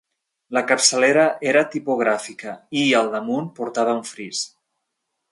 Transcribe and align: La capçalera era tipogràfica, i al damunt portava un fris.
La 0.57 0.61
capçalera 0.69 1.25
era 1.49 1.61
tipogràfica, 1.75 2.53
i 2.81 2.85
al 3.01 3.11
damunt 3.17 3.49
portava 3.59 3.93
un 3.99 4.01
fris. 4.13 4.41